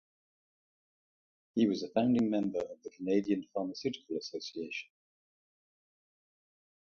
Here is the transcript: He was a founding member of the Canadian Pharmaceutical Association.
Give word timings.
He 1.53 1.67
was 1.67 1.83
a 1.83 1.89
founding 1.89 2.31
member 2.31 2.57
of 2.57 2.81
the 2.81 2.89
Canadian 2.89 3.45
Pharmaceutical 3.53 4.17
Association. 4.17 4.89